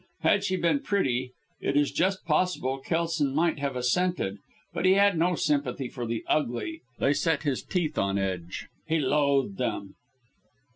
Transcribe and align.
Had 0.21 0.43
she 0.43 0.55
been 0.57 0.79
pretty, 0.79 1.31
it 1.59 1.77
is 1.77 1.91
just 1.91 2.25
possible 2.25 2.79
Kelson 2.79 3.35
might 3.35 3.59
have 3.59 3.75
assented, 3.75 4.39
but 4.73 4.83
he 4.83 4.93
had 4.95 5.15
no 5.15 5.35
sympathy 5.35 5.91
with 5.95 6.07
the 6.09 6.23
ugly 6.27 6.81
they 6.97 7.13
set 7.13 7.43
his 7.43 7.61
teeth 7.61 7.99
on 7.99 8.17
edge 8.17 8.67
he 8.87 8.97
loathed 8.97 9.59
them. 9.59 9.93